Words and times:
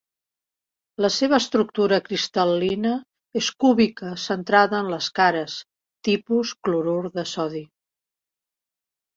La 1.05 1.09
seva 1.15 1.37
estructura 1.43 1.99
cristal·lina 2.07 2.93
és 3.41 3.49
cúbica 3.65 4.15
centrada 4.23 4.81
en 4.85 4.89
les 4.95 5.11
cares, 5.21 5.59
tipus 6.11 6.57
clorur 6.69 6.99
de 7.21 7.29
sodi. 7.35 7.63